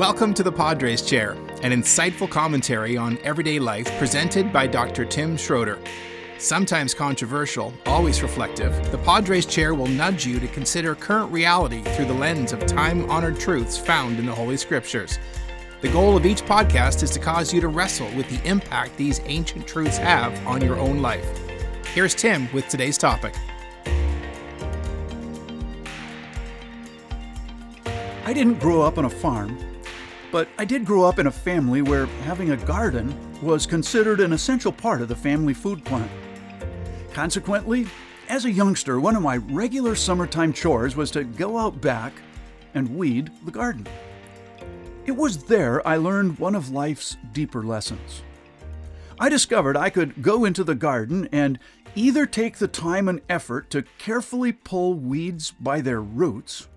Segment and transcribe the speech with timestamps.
[0.00, 5.04] Welcome to the Padres Chair, an insightful commentary on everyday life presented by Dr.
[5.04, 5.78] Tim Schroeder.
[6.38, 12.06] Sometimes controversial, always reflective, the Padres Chair will nudge you to consider current reality through
[12.06, 15.18] the lens of time honored truths found in the Holy Scriptures.
[15.82, 19.20] The goal of each podcast is to cause you to wrestle with the impact these
[19.26, 21.28] ancient truths have on your own life.
[21.88, 23.34] Here's Tim with today's topic.
[28.24, 29.58] I didn't grow up on a farm,
[30.32, 34.32] but I did grow up in a family where having a garden was considered an
[34.32, 36.08] essential part of the family food plan.
[37.12, 37.86] Consequently,
[38.28, 42.12] as a youngster, one of my regular summertime chores was to go out back
[42.74, 43.86] and weed the garden.
[45.06, 48.22] It was there I learned one of life's deeper lessons.
[49.18, 51.58] I discovered I could go into the garden and
[51.94, 56.68] either take the time and effort to carefully pull weeds by their roots,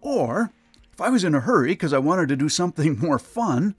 [0.00, 0.52] or
[0.92, 3.74] if I was in a hurry because I wanted to do something more fun,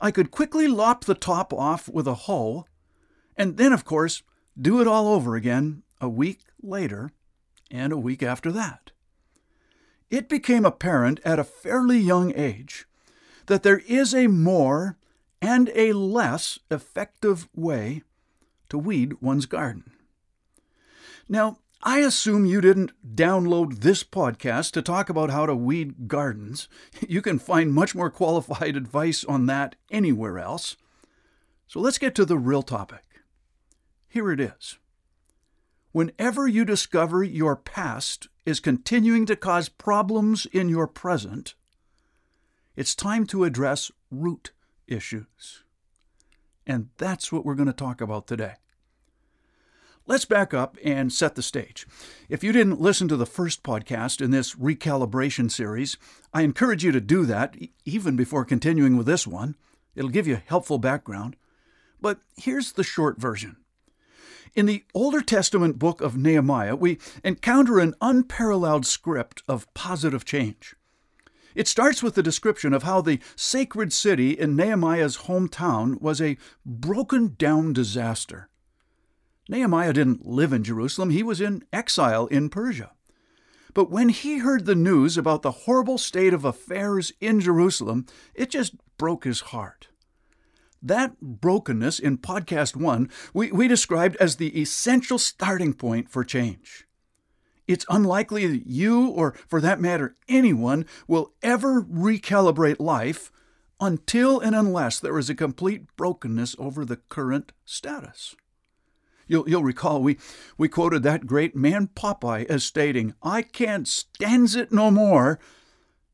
[0.00, 2.66] I could quickly lop the top off with a hoe,
[3.36, 4.22] and then, of course,
[4.60, 7.10] do it all over again a week later
[7.70, 8.90] and a week after that.
[10.10, 12.86] It became apparent at a fairly young age
[13.46, 14.98] that there is a more
[15.40, 18.02] and a less effective way
[18.68, 19.90] to weed one's garden.
[21.28, 26.68] Now, I assume you didn't download this podcast to talk about how to weed gardens.
[27.08, 30.76] You can find much more qualified advice on that anywhere else.
[31.66, 33.02] So let's get to the real topic.
[34.08, 34.78] Here it is.
[35.90, 41.54] Whenever you discover your past is continuing to cause problems in your present,
[42.76, 44.52] it's time to address root
[44.86, 45.64] issues.
[46.64, 48.54] And that's what we're going to talk about today.
[50.04, 51.86] Let's back up and set the stage.
[52.28, 55.96] If you didn't listen to the first podcast in this recalibration series,
[56.34, 59.54] I encourage you to do that even before continuing with this one.
[59.94, 61.36] It'll give you helpful background.
[62.00, 63.58] But here's the short version.
[64.56, 70.74] In the Older Testament book of Nehemiah, we encounter an unparalleled script of positive change.
[71.54, 76.38] It starts with the description of how the sacred city in Nehemiah's hometown was a
[76.66, 78.48] broken down disaster.
[79.52, 82.92] Nehemiah didn't live in Jerusalem, he was in exile in Persia.
[83.74, 88.48] But when he heard the news about the horrible state of affairs in Jerusalem, it
[88.48, 89.88] just broke his heart.
[90.80, 96.86] That brokenness in podcast one, we, we described as the essential starting point for change.
[97.68, 103.30] It's unlikely that you, or for that matter, anyone, will ever recalibrate life
[103.78, 108.34] until and unless there is a complete brokenness over the current status.
[109.32, 110.18] You'll, you'll recall we,
[110.58, 115.40] we quoted that great man Popeye as stating, I can't stands it no more,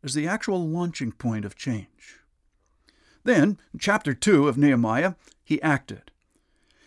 [0.04, 2.20] as the actual launching point of change.
[3.24, 6.12] Then, chapter 2 of Nehemiah, he acted.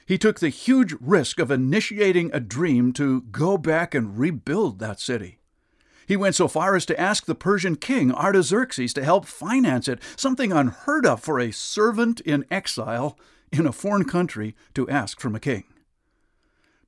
[0.06, 5.02] He took the huge risk of initiating a dream to go back and rebuild that
[5.02, 5.40] city.
[6.08, 10.00] He went so far as to ask the Persian king Artaxerxes to help finance it,
[10.16, 13.20] something unheard of for a servant in exile
[13.52, 15.66] in a foreign country to ask from a king.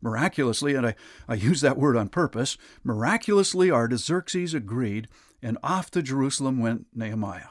[0.03, 0.96] Miraculously, and I,
[1.30, 5.08] I use that word on purpose, miraculously Artaxerxes agreed,
[5.41, 7.47] and off to Jerusalem went Nehemiah.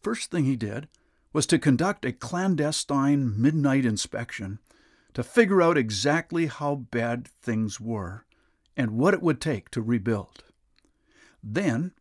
[0.00, 0.88] First thing he did
[1.32, 4.60] was to conduct a clandestine midnight inspection
[5.14, 8.24] to figure out exactly how bad things were
[8.76, 10.44] and what it would take to rebuild.
[11.42, 11.92] Then,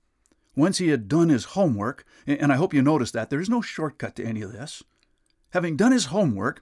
[0.56, 3.62] once he had done his homework, and I hope you notice that there is no
[3.62, 4.84] shortcut to any of this,
[5.50, 6.62] having done his homework,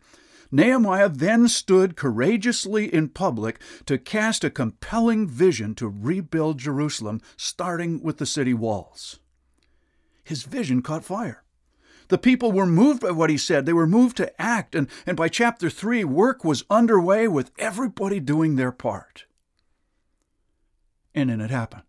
[0.53, 8.03] Nehemiah then stood courageously in public to cast a compelling vision to rebuild Jerusalem, starting
[8.03, 9.19] with the city walls.
[10.23, 11.43] His vision caught fire.
[12.09, 13.65] The people were moved by what he said.
[13.65, 18.19] They were moved to act, and, and by chapter 3, work was underway with everybody
[18.19, 19.25] doing their part.
[21.15, 21.83] And then it happened.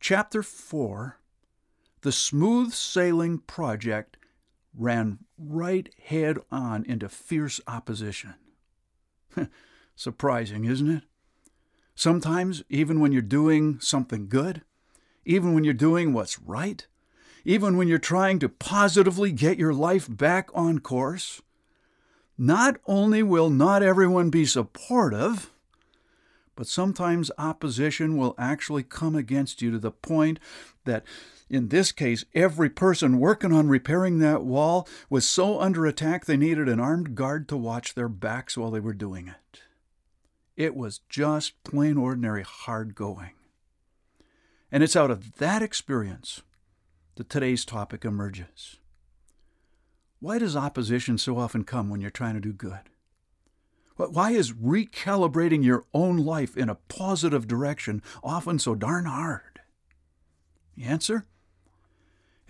[0.00, 1.18] Chapter 4
[2.02, 4.18] The smooth sailing project
[4.76, 8.34] ran right head on into fierce opposition.
[9.96, 11.02] Surprising, isn't it?
[11.94, 14.62] Sometimes, even when you're doing something good,
[15.24, 16.86] even when you're doing what's right,
[17.44, 21.42] even when you're trying to positively get your life back on course,
[22.38, 25.50] not only will not everyone be supportive,
[26.56, 30.38] but sometimes opposition will actually come against you to the point
[30.84, 31.04] that
[31.52, 36.38] in this case, every person working on repairing that wall was so under attack they
[36.38, 39.60] needed an armed guard to watch their backs while they were doing it.
[40.56, 43.32] It was just plain ordinary hard going.
[44.70, 46.40] And it's out of that experience
[47.16, 48.78] that today's topic emerges.
[50.20, 52.88] Why does opposition so often come when you're trying to do good?
[53.96, 59.60] Why is recalibrating your own life in a positive direction often so darn hard?
[60.76, 61.26] The answer?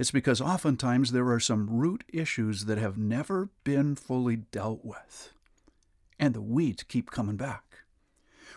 [0.03, 5.33] It's because oftentimes there are some root issues that have never been fully dealt with,
[6.19, 7.63] and the weeds keep coming back.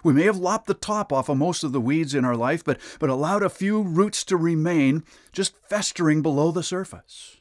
[0.03, 2.63] We may have lopped the top off of most of the weeds in our life,
[2.63, 5.03] but, but allowed a few roots to remain
[5.33, 7.37] just festering below the surface.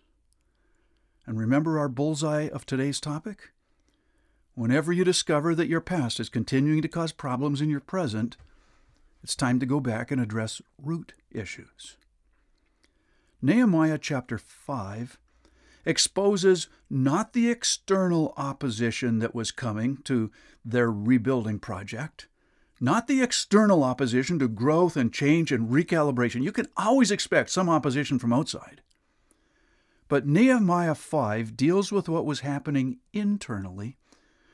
[1.27, 3.53] And remember our bullseye of today's topic?
[4.55, 8.37] Whenever you discover that your past is continuing to cause problems in your present,
[9.23, 11.97] it's time to go back and address root issues.
[13.45, 15.19] Nehemiah chapter 5
[15.85, 20.31] exposes not the external opposition that was coming to
[20.65, 22.27] their rebuilding project,
[22.81, 26.43] not the external opposition to growth and change and recalibration.
[26.43, 28.81] You can always expect some opposition from outside.
[30.09, 33.99] But Nehemiah 5 deals with what was happening internally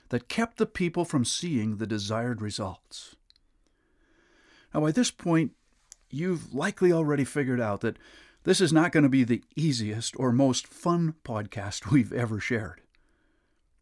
[0.08, 3.14] that kept the people from seeing the desired results.
[4.74, 5.52] Now, by this point,
[6.10, 7.98] you've likely already figured out that
[8.44, 12.80] this is not going to be the easiest or most fun podcast we've ever shared,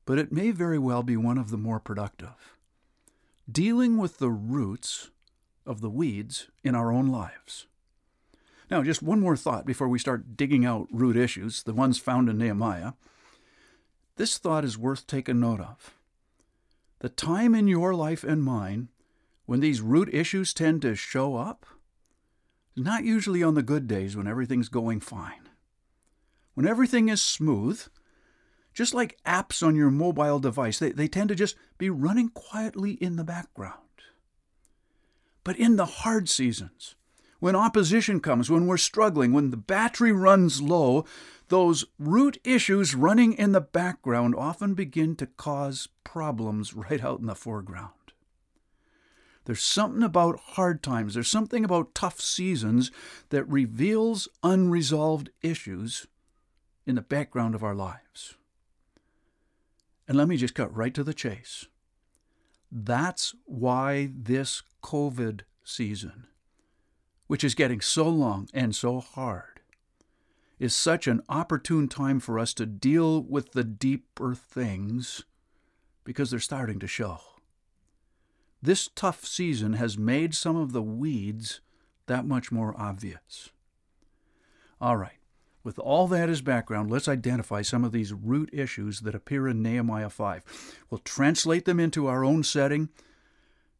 [0.04, 2.56] but it may very well be one of the more productive.
[3.50, 5.10] Dealing with the roots
[5.64, 7.66] of the weeds in our own lives.
[8.70, 12.28] Now, just one more thought before we start digging out root issues, the ones found
[12.28, 12.92] in Nehemiah.
[14.16, 15.94] This thought is worth taking note of.
[16.98, 18.88] The time in your life and mine
[19.46, 21.64] when these root issues tend to show up
[22.78, 25.48] not usually on the good days when everything's going fine.
[26.54, 27.82] When everything is smooth,
[28.74, 32.92] just like apps on your mobile device, they, they tend to just be running quietly
[32.92, 33.74] in the background.
[35.44, 36.94] But in the hard seasons,
[37.40, 41.04] when opposition comes, when we're struggling, when the battery runs low,
[41.48, 47.26] those root issues running in the background often begin to cause problems right out in
[47.26, 47.92] the foreground.
[49.48, 52.90] There's something about hard times, there's something about tough seasons
[53.30, 56.06] that reveals unresolved issues
[56.84, 58.36] in the background of our lives.
[60.06, 61.64] And let me just cut right to the chase.
[62.70, 66.26] That's why this COVID season,
[67.26, 69.60] which is getting so long and so hard,
[70.58, 75.24] is such an opportune time for us to deal with the deeper things
[76.04, 77.37] because they're starting to show.
[78.60, 81.60] This tough season has made some of the weeds
[82.06, 83.50] that much more obvious.
[84.80, 85.18] All right,
[85.62, 89.62] with all that as background, let's identify some of these root issues that appear in
[89.62, 90.82] Nehemiah 5.
[90.90, 92.88] We'll translate them into our own setting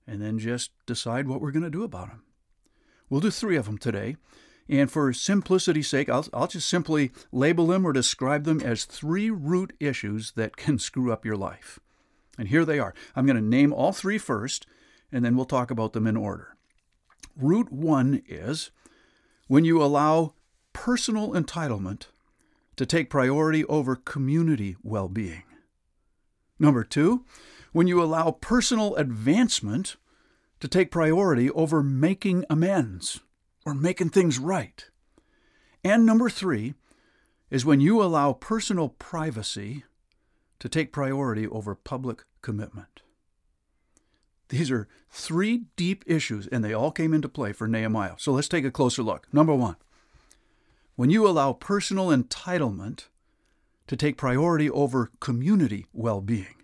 [0.07, 2.23] and then just decide what we're going to do about them.
[3.11, 4.17] We'll do three of them today,
[4.69, 9.31] and for simplicity's sake, I'll, I'll just simply label them or describe them as three
[9.31, 11.81] root issues that can screw up your life.
[12.39, 12.95] And here they are.
[13.17, 14.67] I'm going to name all three first,
[15.13, 16.57] and then we'll talk about them in order.
[17.37, 18.71] Root one is
[19.49, 20.35] when you allow
[20.73, 22.07] personal entitlement
[22.77, 25.43] to take priority over community well being.
[26.61, 27.25] Number two,
[27.73, 29.97] when you allow personal advancement
[30.61, 33.21] to take priority over making amends
[33.65, 34.85] or making things right.
[35.85, 36.75] And number three
[37.51, 39.85] is when you allow personal privacy
[40.59, 43.03] to take priority over public commitment.
[44.49, 48.15] These are three deep issues, and they all came into play for Nehemiah.
[48.19, 49.27] So let's take a closer look.
[49.33, 49.77] Number one,
[50.97, 53.09] when you allow personal entitlement
[53.87, 56.55] to take priority over community well being.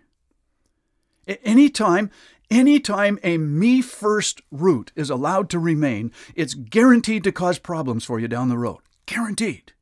[1.43, 2.11] Anytime
[2.51, 8.19] Anytime a me first root is allowed to remain, it's guaranteed to cause problems for
[8.19, 8.81] you down the road.
[9.07, 9.73] Guaranteed.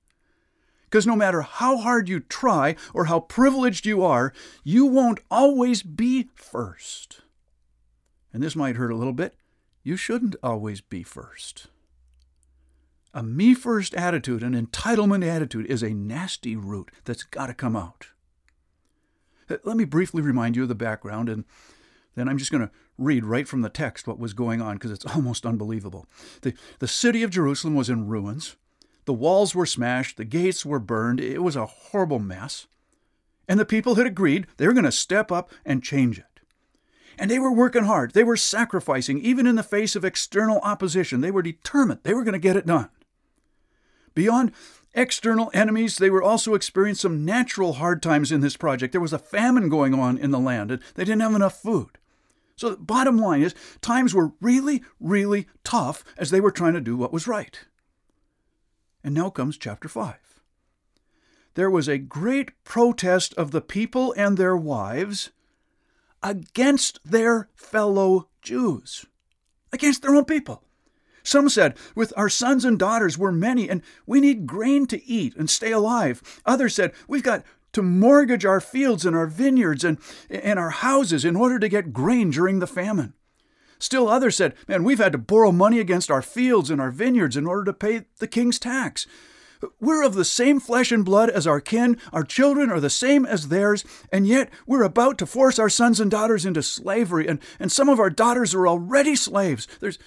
[0.93, 4.31] Because no matter how hard you try or how privileged you are,
[4.63, 7.21] you won't always be first.
[8.31, 9.33] And this might hurt a little bit.
[9.81, 11.65] You shouldn't always be first.
[13.11, 17.75] A me first attitude, an entitlement attitude, is a nasty root that's got to come
[17.75, 18.09] out.
[19.49, 21.43] Uh, let me briefly remind you of the background and
[22.13, 24.91] then I'm just going to read right from the text what was going on because
[24.91, 26.05] it's almost unbelievable.
[26.43, 28.57] The, the city of Jerusalem was in ruins.
[29.05, 30.17] The walls were smashed.
[30.17, 31.19] The gates were burned.
[31.19, 32.67] It was a horrible mess.
[33.47, 36.25] And the people had agreed they were going to step up and change it.
[37.17, 38.11] And they were working hard.
[38.11, 41.21] They were sacrificing, even in the face of external opposition.
[41.21, 42.89] They were determined they were going to get it done.
[44.15, 44.51] Beyond
[44.93, 48.91] external enemies, they were also experiencing some natural hard times in this project.
[48.91, 51.97] There was a famine going on in the land, and they didn't have enough food.
[52.55, 56.81] So, the bottom line is, times were really, really tough as they were trying to
[56.81, 57.59] do what was right.
[59.03, 60.15] And now comes chapter 5.
[61.55, 65.31] There was a great protest of the people and their wives
[66.23, 69.05] against their fellow Jews,
[69.71, 70.63] against their own people.
[71.21, 75.35] Some said, With our sons and daughters, we're many, and we need grain to eat
[75.35, 76.41] and stay alive.
[76.45, 77.43] Others said, We've got
[77.73, 79.97] to mortgage our fields and our vineyards and,
[80.29, 83.13] and our houses in order to get grain during the famine.
[83.79, 87.37] Still others said, Man, we've had to borrow money against our fields and our vineyards
[87.37, 89.05] in order to pay the king's tax.
[89.79, 93.25] We're of the same flesh and blood as our kin, our children are the same
[93.25, 97.39] as theirs, and yet we're about to force our sons and daughters into slavery, and,
[97.59, 99.67] and some of our daughters are already slaves.
[99.79, 99.99] There's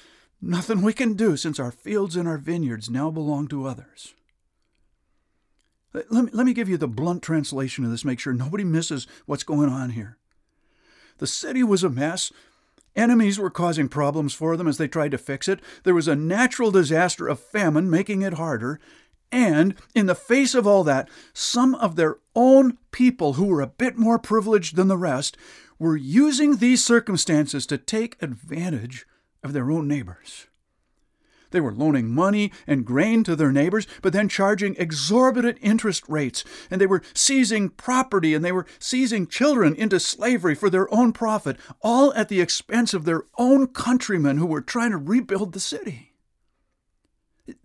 [0.43, 4.15] nothing we can do since our fields and our vineyards now belong to others.
[6.11, 9.07] Let me, let me give you the blunt translation of this, make sure nobody misses
[9.25, 10.19] what's going on here.
[11.19, 12.33] The city was a mess.
[12.97, 15.61] Enemies were causing problems for them as they tried to fix it.
[15.85, 18.81] There was a natural disaster of famine making it harder.
[19.31, 23.67] And in the face of all that, some of their own people who were a
[23.67, 25.37] bit more privileged than the rest
[25.79, 29.07] were using these circumstances to take advantage
[29.43, 30.47] of their own neighbors.
[31.57, 36.45] They were loaning money and grain to their neighbors, but then charging exorbitant interest rates.
[36.71, 41.15] And they were seizing property and they were seizing children into slavery for their own
[41.15, 45.61] profit, all at the expense of their own countrymen who were trying to rebuild the
[45.61, 46.13] city.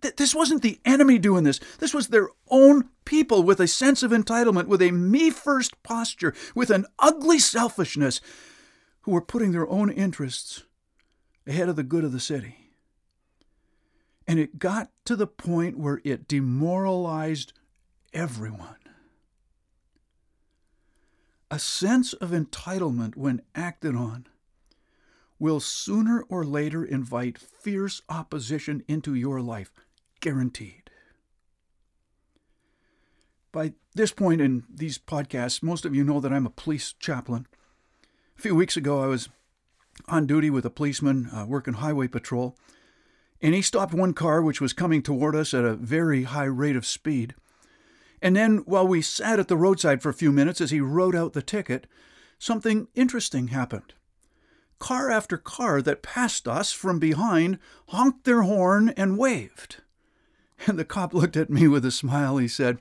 [0.00, 1.60] This wasn't the enemy doing this.
[1.78, 6.32] This was their own people with a sense of entitlement, with a me first posture,
[6.54, 8.22] with an ugly selfishness,
[9.02, 10.62] who were putting their own interests
[11.46, 12.61] ahead of the good of the city.
[14.32, 17.52] And it got to the point where it demoralized
[18.14, 18.76] everyone.
[21.50, 24.26] A sense of entitlement, when acted on,
[25.38, 29.70] will sooner or later invite fierce opposition into your life,
[30.20, 30.88] guaranteed.
[33.52, 37.46] By this point in these podcasts, most of you know that I'm a police chaplain.
[38.38, 39.28] A few weeks ago, I was
[40.08, 42.56] on duty with a policeman uh, working highway patrol
[43.42, 46.76] and he stopped one car which was coming toward us at a very high rate
[46.76, 47.34] of speed.
[48.22, 51.16] And then, while we sat at the roadside for a few minutes as he wrote
[51.16, 51.88] out the ticket,
[52.38, 53.94] something interesting happened.
[54.78, 57.58] Car after car that passed us from behind
[57.88, 59.82] honked their horn and waved.
[60.66, 62.36] And the cop looked at me with a smile.
[62.36, 62.78] He said,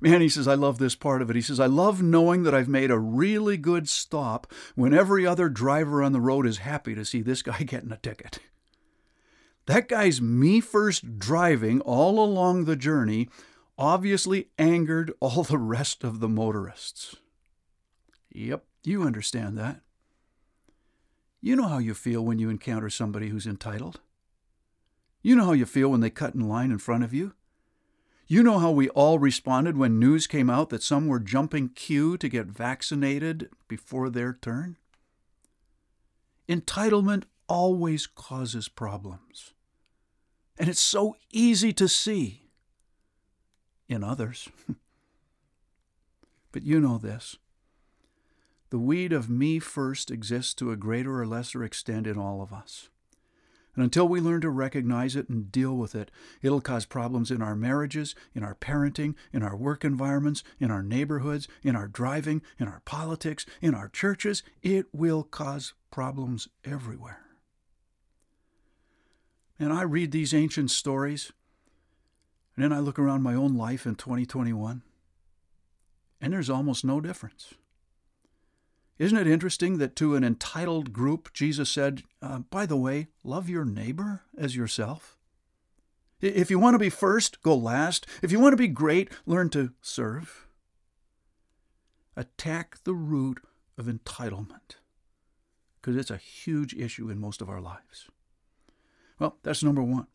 [0.00, 1.36] Man, he says, I love this part of it.
[1.36, 5.48] He says, I love knowing that I've made a really good stop when every other
[5.48, 8.40] driver on the road is happy to see this guy getting a ticket.
[9.66, 13.28] That guy's me first driving all along the journey
[13.78, 17.16] obviously angered all the rest of the motorists.
[18.30, 19.80] Yep, you understand that.
[21.40, 24.00] You know how you feel when you encounter somebody who's entitled.
[25.22, 27.34] You know how you feel when they cut in line in front of you.
[28.26, 32.16] You know how we all responded when news came out that some were jumping queue
[32.18, 34.76] to get vaccinated before their turn.
[36.48, 39.52] Entitlement always causes problems.
[40.56, 42.50] And it's so easy to see
[43.88, 44.48] in others.
[46.52, 47.36] but you know this.
[48.70, 52.52] The weed of me first exists to a greater or lesser extent in all of
[52.52, 52.88] us.
[53.74, 56.10] And until we learn to recognize it and deal with it,
[56.42, 60.82] it'll cause problems in our marriages, in our parenting, in our work environments, in our
[60.82, 64.44] neighborhoods, in our driving, in our politics, in our churches.
[64.62, 67.29] It will cause problems everywhere.
[69.60, 71.32] And I read these ancient stories,
[72.56, 74.80] and then I look around my own life in 2021,
[76.18, 77.52] and there's almost no difference.
[78.98, 83.50] Isn't it interesting that to an entitled group, Jesus said, uh, by the way, love
[83.50, 85.18] your neighbor as yourself?
[86.22, 88.06] If you want to be first, go last.
[88.22, 90.46] If you want to be great, learn to serve.
[92.16, 93.42] Attack the root
[93.76, 94.76] of entitlement,
[95.80, 98.08] because it's a huge issue in most of our lives.
[99.20, 100.08] Well, that's number one.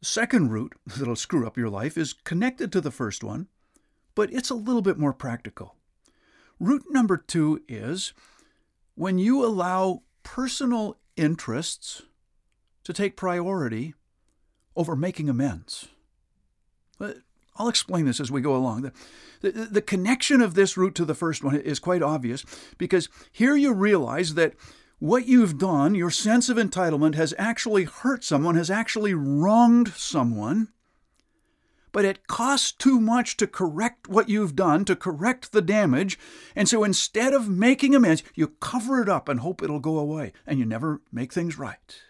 [0.00, 3.48] The second root that'll screw up your life is connected to the first one,
[4.14, 5.76] but it's a little bit more practical.
[6.58, 8.14] Root number two is
[8.94, 12.02] when you allow personal interests
[12.84, 13.94] to take priority
[14.76, 15.88] over making amends.
[17.56, 18.82] I'll explain this as we go along.
[18.82, 18.92] The,
[19.40, 22.44] the, the, connection of this root to the first one is quite obvious
[22.78, 24.54] because here you realize that
[24.98, 30.68] what you've done, your sense of entitlement, has actually hurt someone, has actually wronged someone,
[31.92, 36.18] but it costs too much to correct what you've done, to correct the damage.
[36.56, 40.32] And so instead of making amends, you cover it up and hope it'll go away,
[40.46, 42.00] and you never make things right.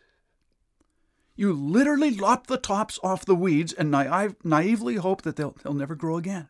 [1.36, 5.74] You literally lop the tops off the weeds and naive, naively hope that they'll, they'll
[5.74, 6.48] never grow again.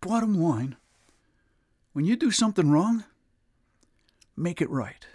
[0.00, 0.76] Bottom line,
[1.92, 3.04] when you do something wrong,
[4.36, 5.06] make it right.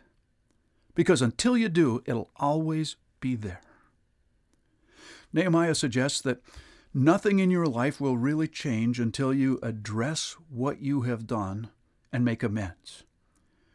[0.96, 3.62] Because until you do, it'll always be there.
[5.34, 6.42] Nehemiah suggests that
[6.94, 11.70] nothing in your life will really change until you address what you have done
[12.12, 13.04] and make amends.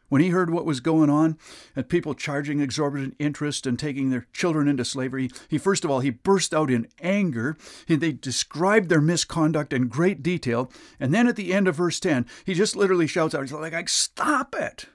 [0.09, 1.39] When he heard what was going on
[1.75, 6.01] and people charging exorbitant interest and taking their children into slavery, he first of all
[6.01, 7.57] he burst out in anger.
[7.87, 11.99] He, they described their misconduct in great detail, and then at the end of verse
[11.99, 14.85] 10, he just literally shouts out, he's like, "Stop it!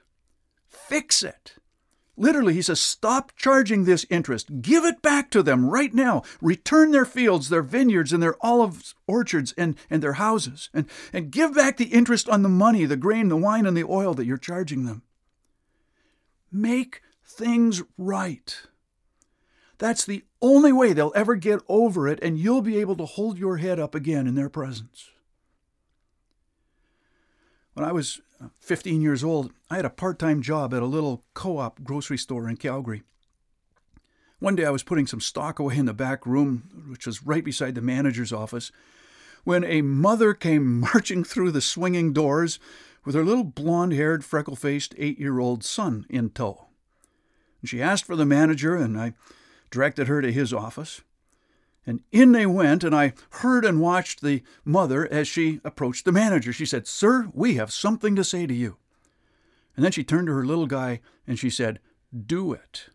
[0.89, 1.59] Fix it!"
[2.19, 4.61] Literally, he says, Stop charging this interest.
[4.61, 6.21] Give it back to them right now.
[6.41, 10.69] Return their fields, their vineyards, and their olive orchards and, and their houses.
[10.73, 13.85] And, and give back the interest on the money, the grain, the wine, and the
[13.85, 15.01] oil that you're charging them.
[16.51, 18.63] Make things right.
[19.77, 23.37] That's the only way they'll ever get over it, and you'll be able to hold
[23.37, 25.09] your head up again in their presence.
[27.75, 28.19] When I was
[28.59, 32.17] 15 years old, I had a part time job at a little co op grocery
[32.17, 33.03] store in Calgary.
[34.39, 37.43] One day I was putting some stock away in the back room, which was right
[37.43, 38.71] beside the manager's office,
[39.43, 42.59] when a mother came marching through the swinging doors
[43.05, 46.67] with her little blond haired, freckle faced eight year old son in tow.
[47.65, 49.13] She asked for the manager, and I
[49.69, 51.01] directed her to his office.
[51.85, 56.11] And in they went, and I heard and watched the mother as she approached the
[56.11, 56.53] manager.
[56.53, 58.77] She said, Sir, we have something to say to you.
[59.75, 61.79] And then she turned to her little guy and she said,
[62.25, 62.87] Do it.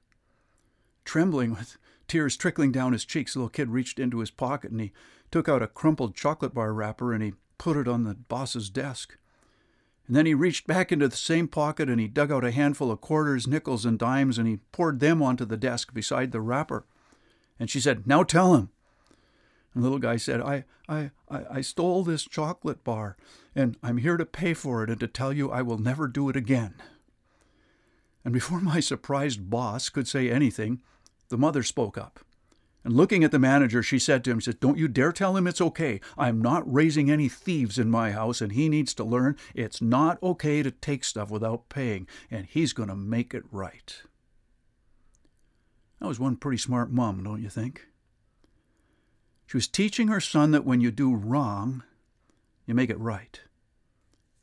[1.05, 1.77] Trembling with
[2.09, 4.93] tears trickling down his cheeks, the little kid reached into his pocket and he
[5.31, 9.17] took out a crumpled chocolate bar wrapper and he put it on the boss's desk.
[10.07, 12.91] And then he reached back into the same pocket and he dug out a handful
[12.91, 16.85] of quarters, nickels, and dimes and he poured them onto the desk beside the wrapper.
[17.59, 18.69] And she said, Now tell him.
[19.75, 23.17] And the little guy said, I, I, I stole this chocolate bar,
[23.55, 26.29] and I'm here to pay for it and to tell you I will never do
[26.29, 26.75] it again.
[28.25, 30.81] And before my surprised boss could say anything,
[31.29, 32.21] the mother spoke up.
[32.85, 35.37] And looking at the manager, she said to him, she said, Don't you dare tell
[35.37, 36.01] him it's okay.
[36.19, 40.23] I'm not raising any thieves in my house, and he needs to learn it's not
[40.23, 44.03] okay to take stuff without paying, and he's going to make it right.
[45.99, 47.87] That was one pretty smart mom, don't you think?
[49.47, 51.83] She was teaching her son that when you do wrong,
[52.67, 53.41] you make it right,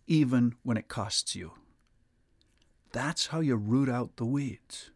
[0.07, 1.53] even when it costs you.
[2.91, 4.91] That's how you root out the weeds.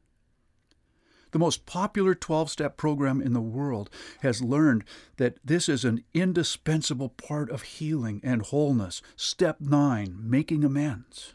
[1.32, 3.90] The most popular 12 step program in the world
[4.22, 4.86] has learned
[5.18, 9.02] that this is an indispensable part of healing and wholeness.
[9.18, 11.34] Step 9 making amends.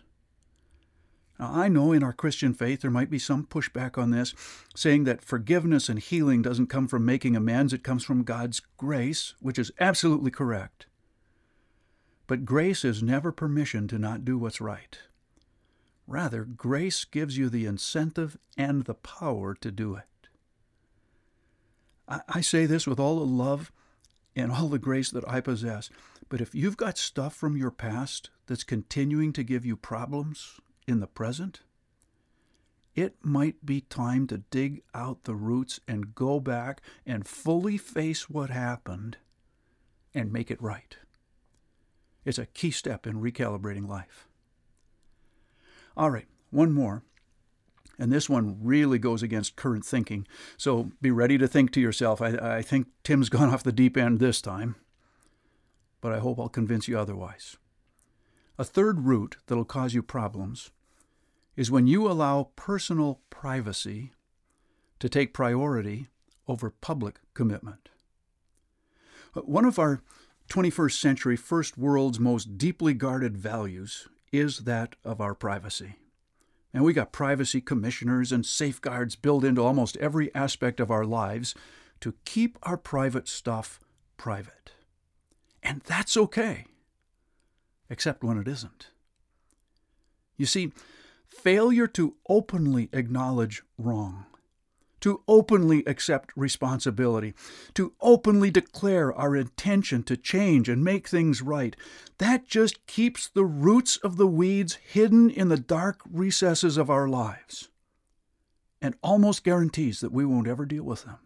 [1.40, 4.34] Now, I know in our Christian faith there might be some pushback on this,
[4.76, 9.34] saying that forgiveness and healing doesn't come from making amends, it comes from God's grace,
[9.40, 10.84] which is absolutely correct.
[12.26, 14.98] But grace is never permission to not do what's right.
[16.06, 20.04] Rather, grace gives you the incentive and the power to do it.
[22.28, 23.72] I, say this with all the love
[24.36, 25.88] and all the grace that I possess,
[26.28, 31.00] but if you've got stuff from your past that's continuing to give you problems, in
[31.00, 31.60] the present,
[32.94, 38.28] it might be time to dig out the roots and go back and fully face
[38.28, 39.16] what happened
[40.14, 40.96] and make it right.
[42.24, 44.26] It's a key step in recalibrating life.
[45.96, 47.02] All right, one more.
[47.98, 50.26] And this one really goes against current thinking.
[50.56, 53.96] So be ready to think to yourself, I, I think Tim's gone off the deep
[53.96, 54.76] end this time.
[56.00, 57.58] But I hope I'll convince you otherwise.
[58.60, 60.70] A third root that'll cause you problems
[61.56, 64.12] is when you allow personal privacy
[64.98, 66.08] to take priority
[66.46, 67.88] over public commitment.
[69.34, 70.02] Uh, one of our
[70.50, 75.94] 21st century first world's most deeply guarded values is that of our privacy.
[76.74, 81.54] And we got privacy commissioners and safeguards built into almost every aspect of our lives
[82.00, 83.80] to keep our private stuff
[84.18, 84.72] private.
[85.62, 86.66] And that's okay
[87.90, 88.88] except when it isn't.
[90.36, 90.72] You see,
[91.28, 94.24] failure to openly acknowledge wrong,
[95.00, 97.34] to openly accept responsibility,
[97.74, 101.76] to openly declare our intention to change and make things right,
[102.18, 107.08] that just keeps the roots of the weeds hidden in the dark recesses of our
[107.08, 107.68] lives
[108.80, 111.18] and almost guarantees that we won't ever deal with them.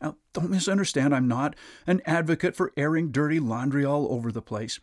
[0.00, 1.56] Now, don't misunderstand, I'm not
[1.86, 4.78] an advocate for airing dirty laundry all over the place.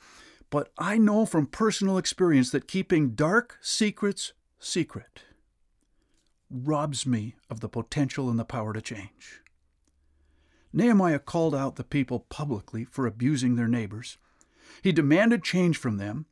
[0.52, 5.24] But I know from personal experience that keeping dark secrets secret
[6.52, 9.42] robs me of the potential and the power to change.
[10.74, 14.18] Nehemiah called out the people publicly for abusing their neighbors.
[14.84, 16.26] He demanded change from them.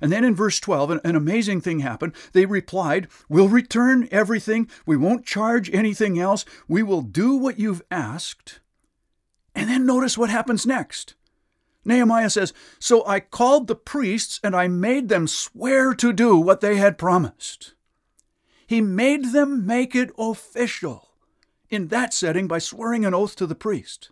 [0.00, 2.14] And then in verse 12, an, an, amazing thing happened.
[2.32, 4.68] They replied, We'll return everything.
[4.86, 6.44] We won't charge anything else.
[6.68, 8.60] We will do what you've asked.
[9.54, 11.14] And then notice what happens next.
[11.84, 16.60] Nehemiah says, So I called the priests and I made them swear to do what
[16.60, 17.74] they had promised.
[18.66, 21.10] He made them make it official
[21.68, 24.10] in that setting by swearing an oath to the priest.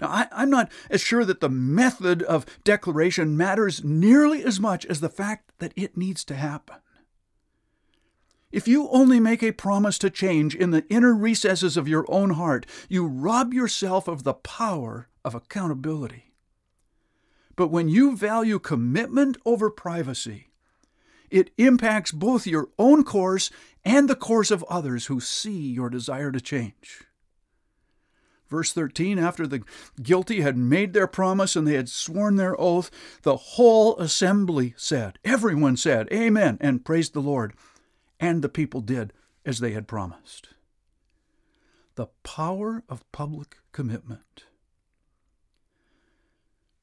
[0.00, 4.86] Now, I, am not as sure that the method of declaration matters nearly as much
[4.86, 6.76] as the fact that it needs to happen.
[8.50, 12.30] If you only make a promise to change in the inner recesses of your own
[12.30, 16.29] heart, you rob yourself of the power of accountability.
[17.60, 20.48] But when you value commitment over privacy,
[21.28, 23.50] it impacts both your own course
[23.84, 27.02] and the course of others who see your desire to change.
[28.48, 29.62] Verse 13 After the
[30.02, 32.90] guilty had made their promise and they had sworn their oath,
[33.24, 37.52] the whole assembly said, Everyone said, Amen, and praised the Lord.
[38.18, 39.12] And the people did
[39.44, 40.48] as they had promised.
[41.96, 44.44] The power of public commitment.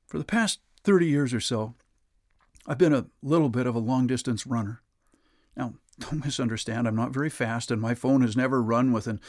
[0.06, 1.76] For the past 30 years or so,
[2.66, 4.82] I've been a little bit of a long distance runner.
[5.58, 9.20] Now, don't misunderstand, I'm not very fast, and my phone has never run with an,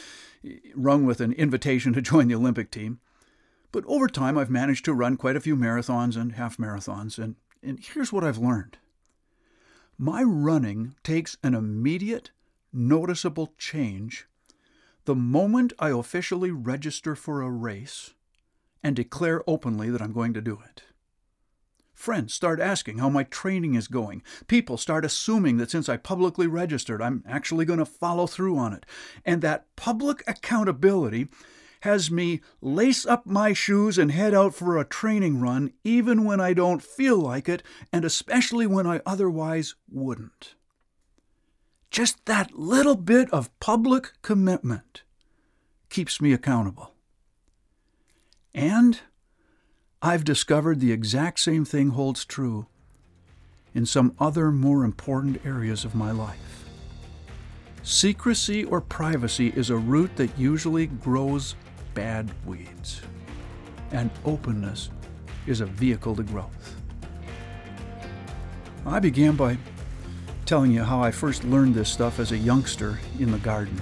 [0.73, 3.01] rung with an invitation to join the Olympic team.
[3.73, 7.35] But over time, I've managed to run quite a few marathons and half marathons, and,
[7.61, 8.77] and here's what I've learned
[9.97, 12.31] my running takes an immediate,
[12.71, 14.27] noticeable change
[15.03, 18.13] the moment I officially register for a race
[18.81, 20.83] and declare openly that I'm going to do it.
[21.99, 24.23] Friends start asking how my training is going.
[24.47, 28.71] People start assuming that since I publicly registered, I'm actually going to follow through on
[28.71, 28.85] it.
[29.25, 31.27] And that public accountability
[31.81, 36.39] has me lace up my shoes and head out for a training run, even when
[36.39, 40.55] I don't feel like it, and especially when I otherwise wouldn't.
[41.91, 45.03] Just that little bit of public commitment
[45.89, 46.93] keeps me accountable.
[48.53, 49.01] And
[50.01, 52.67] I've discovered the exact same thing holds true
[53.73, 56.63] in some other more important areas of my life.
[57.83, 61.55] Secrecy or privacy is a root that usually grows
[61.95, 63.01] bad weeds,
[63.91, 64.89] and openness
[65.47, 66.77] is a vehicle to growth.
[68.85, 69.57] I began by
[70.45, 73.81] telling you how I first learned this stuff as a youngster in the garden.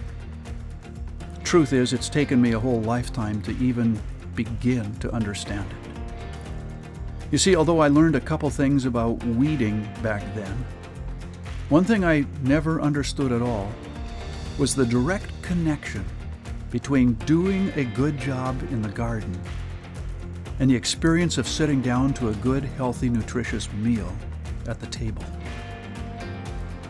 [1.44, 4.02] Truth is, it's taken me a whole lifetime to even
[4.34, 5.87] begin to understand it.
[7.30, 10.66] You see, although I learned a couple things about weeding back then,
[11.68, 13.70] one thing I never understood at all
[14.58, 16.06] was the direct connection
[16.72, 19.38] between doing a good job in the garden
[20.60, 24.12] and the experience of sitting down to a good, healthy, nutritious meal
[24.66, 25.24] at the table.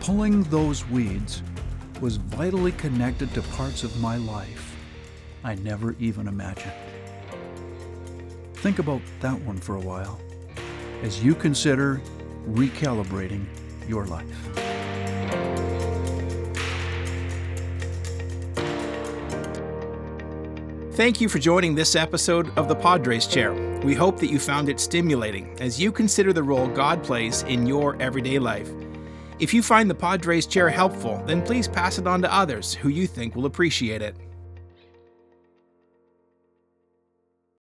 [0.00, 1.42] Pulling those weeds
[2.00, 4.76] was vitally connected to parts of my life
[5.42, 6.72] I never even imagined.
[8.54, 10.20] Think about that one for a while
[11.02, 12.00] as you consider
[12.50, 13.44] recalibrating
[13.88, 14.26] your life.
[20.92, 23.54] Thank you for joining this episode of the Padres Chair.
[23.84, 27.66] We hope that you found it stimulating as you consider the role God plays in
[27.66, 28.68] your everyday life.
[29.38, 32.88] If you find the Padres Chair helpful, then please pass it on to others who
[32.88, 34.16] you think will appreciate it.